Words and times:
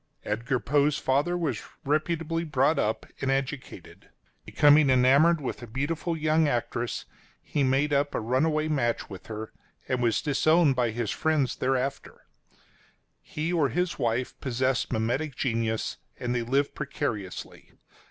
Edgar 0.25 0.59
Poe's 0.59 0.97
father 0.97 1.37
was 1.37 1.61
reputably 1.85 2.43
brought 2.43 2.79
up 2.79 3.05
and 3.21 3.29
educated.— 3.29 4.09
Becoming 4.47 4.89
enamored 4.89 5.39
with 5.39 5.61
a 5.61 5.67
beautiful 5.67 6.17
young 6.17 6.47
actress, 6.47 7.05
he 7.39 7.61
made 7.61 7.93
up 7.93 8.15
a 8.15 8.19
runaway 8.19 8.67
match 8.67 9.11
with 9.11 9.27
her, 9.27 9.53
and 9.87 10.01
was 10.01 10.23
disowned 10.23 10.75
by 10.75 10.89
his 10.89 11.11
friends 11.11 11.55
thereafter. 11.55 12.21
He 13.21 13.53
or 13.53 13.69
his 13.69 13.99
wife 13.99 14.33
possessed 14.39 14.91
mimetic 14.91 15.35
genius, 15.35 15.97
and 16.19 16.33
they 16.33 16.41
lived 16.41 16.73
precariously. 16.73 17.71